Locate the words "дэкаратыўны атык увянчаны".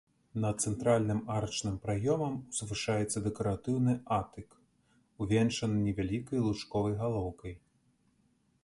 3.27-5.77